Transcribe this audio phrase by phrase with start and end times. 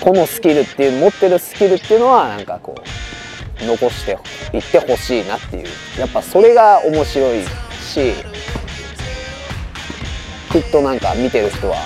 [0.00, 2.74] このスキルっていう持ってるスキルっていうのはなんかこ
[3.62, 4.18] う残して
[4.54, 5.66] いってほしいなっていう。
[5.98, 8.12] やっぱそれが面白いし
[10.52, 11.76] きっとなんか見てる人は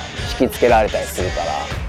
[0.41, 1.80] 引きつけられたりするから。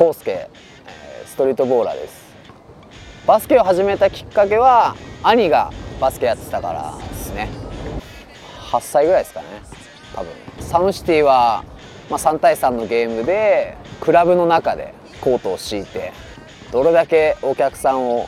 [0.00, 0.48] 康介、え
[1.26, 2.34] ストリートボーラーです。
[3.26, 7.50] バスケを始めたきっかけは兄がバスケやってたからですね。
[8.70, 9.46] 8歳ぐらいですかね。
[10.14, 10.32] 多分。
[10.60, 11.64] サムシティは、
[12.08, 16.14] まあ、3対3のゲームでクラブの中でコートを敷いて
[16.72, 18.26] どれだけお客さんを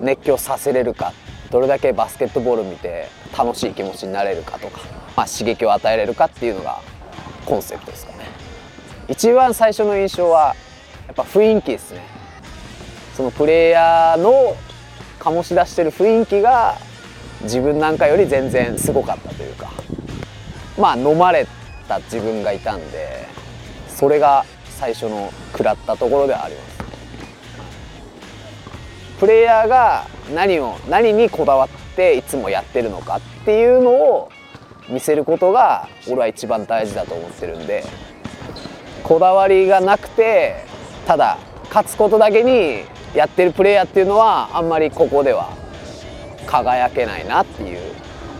[0.00, 1.12] 熱狂させれるか
[1.50, 4.80] どれだけバスケットボール見て楽しい気持ちになれるかとか、
[5.18, 6.80] まあ、刺激を与えれるかっていうのが
[7.44, 8.24] コンセプトですかね。
[9.08, 10.56] 一番最初の印象は
[11.06, 12.00] やっぱ雰囲気ですね。
[13.16, 14.56] そのプレイヤーの
[15.20, 16.76] 醸し出してる雰囲気が
[17.42, 19.70] 自分なんかより全然すごかったというか。
[20.78, 21.46] まあ飲まれ
[21.88, 23.26] た自分がいたんで
[23.88, 26.74] それが最初の食らったところではあります。
[29.20, 34.30] プレイヤーが何を何にこだわっていつもやってるのかっていうのを
[34.88, 37.84] 見せることが俺は一番大事だと思ってるんで
[39.04, 40.64] こだわりがなくて
[41.06, 41.38] ただ
[41.68, 45.56] 勝つことだけにやってるプレイヤーっていうのはあんまりここでは
[46.46, 47.80] 輝けないなっていう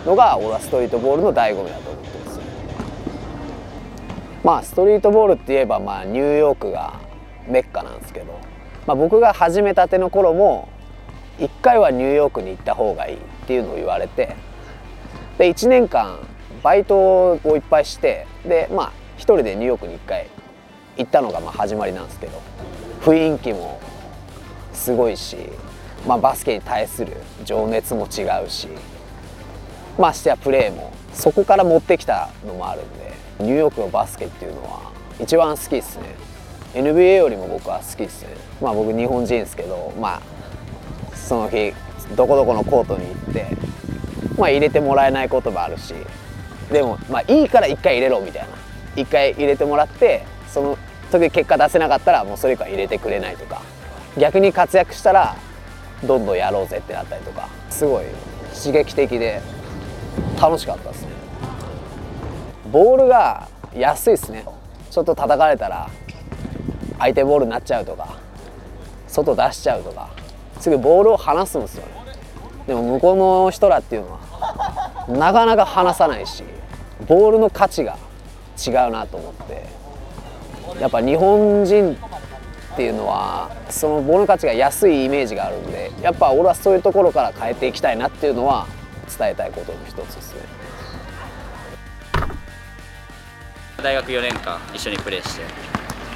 [0.07, 2.41] のが俺はストリートボールの醍醐味だと思ってます。
[4.43, 7.01] まあストリートボールって言えばまあニューヨークが
[7.49, 8.39] メッカなんですけど、
[8.87, 10.69] まあ、僕が始めたての頃も
[11.39, 14.37] 1回はニューヨークに行った方がいいっていうのを言われて
[15.39, 16.19] で1年間
[16.63, 20.27] バイトをいっぱいしてでまあ一人でニューヨークに1回
[20.97, 22.41] 行ったのがまあ始まりなんですけど
[23.03, 23.81] 雰囲気も
[24.73, 25.37] すごいし、
[26.07, 28.69] まあ、バスケに対する情熱も違うし
[29.99, 36.17] ましてやプレーもそこから持ってきたのもあるんでニューヨークのバスケっていうのは一番好きですね。
[36.75, 38.31] NBA よりも僕は好きですね。
[38.61, 40.21] まあ僕日本人ですけどま
[41.13, 41.73] あその日
[42.17, 43.47] どこどこのコートに行って
[44.37, 45.95] まあ入れてもらえないこともあるし
[46.73, 48.65] でもまあいいから1回入れろみたいな。
[48.97, 50.79] 1回入れてもらってその
[51.11, 53.61] 時結果出せなかったらもうそれ以降入れてくれないとか
[54.17, 55.35] 逆に活躍したら
[56.05, 58.05] どんどんやろうぜってなったりとかすごい
[58.55, 59.43] 刺激的で
[60.41, 61.09] 楽しかったですね。
[62.71, 64.45] ボールが安いですね。
[64.91, 65.91] ちょっと叩かれたら
[67.01, 68.17] 相手ボールになっちゃうとか
[69.09, 70.11] 外出しちゃうとか
[70.61, 71.93] すぐボールを離すんですよね。
[72.69, 76.45] でも向こうの人らっていうのはなかなか離さないし
[77.09, 77.97] ボールの価値が
[78.65, 79.84] 違うなと思って。
[80.81, 81.97] やっぱ日本人
[82.75, 88.67] っていうのはそのボール価値が安いイメージがあるんでやっぱ俺はそういうところから変えていきたいなっていうのは
[89.17, 90.41] 伝えたいことの一つですね。
[93.83, 95.43] 大学4年間一緒にプレーして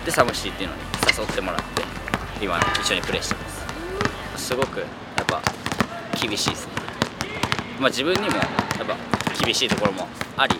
[0.05, 0.83] でサムシティっていうのに
[1.17, 1.83] 誘ってもらって
[2.43, 3.49] 今一緒にプレーしてま
[4.37, 4.47] す。
[4.47, 4.87] すごくや
[5.23, 5.43] っぱ
[6.19, 6.73] 厳しいですね。
[7.79, 8.43] まあ自分にもや
[8.83, 8.97] っぱ
[9.45, 10.57] 厳しいところもあり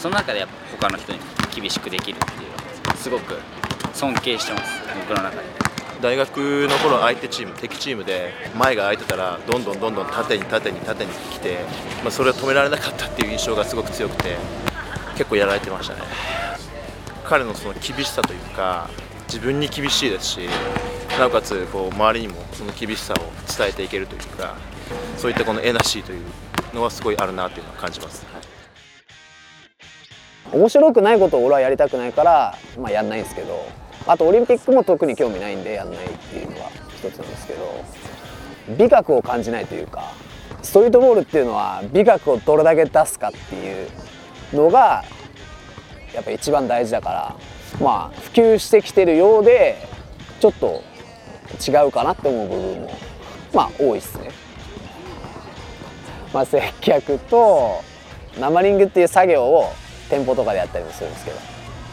[0.00, 0.54] その中でやっぱ
[0.88, 1.24] 他の人にも
[1.54, 2.59] 厳しくできるっていう
[2.96, 3.38] すごく
[3.94, 5.42] 尊敬してます僕の中で
[6.00, 11.58] 大学の頃相手チーム敵チームで前が空いてたらどんどんどんどん縦に縦に縦に来て、
[12.02, 14.36] まあ、それを止められなかったっていう印象がすごく強くて
[15.16, 16.00] 結構やられてましたね。
[17.30, 18.90] 彼のその厳しさというか
[19.28, 20.48] 自分に厳しいですし
[21.16, 23.18] なおかつこう周りにもその厳しさを
[23.56, 24.56] 伝えていけるというか
[25.16, 26.24] そういったこのエナジーという
[26.74, 28.26] のはすごいあるなっていうのは感じます、
[30.52, 33.66] 面白くないことを俺はやりたくないから、まあ、やんないんですけど
[34.06, 37.84] あとオリンピックも特に興味ないんでやんないっていうのが一つなんですけど
[38.78, 40.12] 美学を感じないというか
[40.62, 43.88] ストリートボールっていうのは美学をどれだけ出すかっていう
[44.52, 45.04] のが
[46.14, 47.36] やっぱ一番大事だから
[47.80, 49.76] まあ普及してきてるようで
[50.40, 50.82] ちょっと
[51.66, 52.90] 違うかなって思う部分も
[53.54, 54.30] まあ多いですね。
[56.32, 57.82] まあ、接客と
[58.38, 59.72] ナマリングっていう作業を
[60.10, 61.36] 店舗とかでやったりもするんですけど。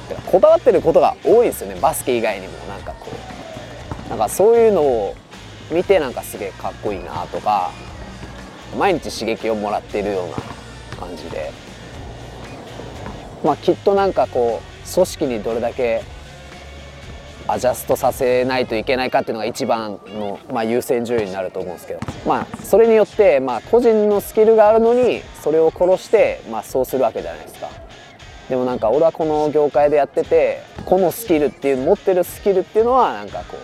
[0.09, 2.53] だからこだわってることが多いですよねバスケ以外にも。
[2.67, 4.09] なんかこう。
[4.09, 5.15] なんかそういうのを
[5.71, 7.71] 見てなんかすげえかっこいいなとか
[8.77, 10.35] 毎日刺激をもらってるような
[10.99, 11.51] 感じで。
[13.43, 16.03] まあきっとなんかこう組織にどれだけ
[17.49, 27.69] アジャストさせないといけないかっていうのが一番の、まあ、優先順位になると思うんですけど、まあ、それによって、まあ、個人のスキルがあるのにそれを殺して、まあ、そうするわけじゃないですか。
[28.49, 33.57] でもなんか俺はこの業界でやっててこのスキルっていう持ってるスキルっていうのはなんかこ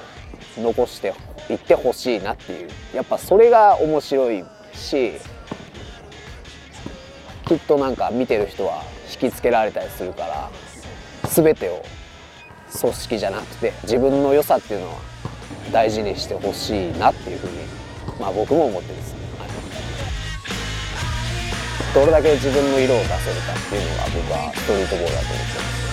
[0.58, 1.14] う残して
[1.50, 2.70] いってほしいなっていう。
[2.94, 4.44] やっぱそれが面白い
[4.74, 5.14] し
[7.46, 10.50] きっとなんか見てる人は引きつけられたりするから
[11.30, 11.84] 全てを
[12.80, 14.96] 組織じゃなくて自分の良さっていうのは
[15.72, 17.54] 大事にしてほしいなっていうふうに
[18.20, 19.23] まあ僕も思ってるんです、はい
[21.94, 25.93] どれだけ自分の色を出せるかっていうのが僕はストリートボールだと思ってます。